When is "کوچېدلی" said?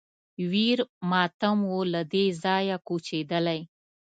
2.87-3.59